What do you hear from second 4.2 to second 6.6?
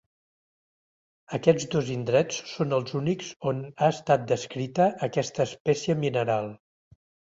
descrita aquesta espècie mineral.